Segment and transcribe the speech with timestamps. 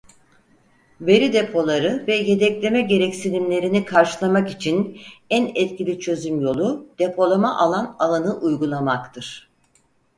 [1.01, 9.49] Veri depoları ve yedekleme gereksinimlerini karşılamak için en etkili çözüm yolu depolama alan ağını uygulamaktır.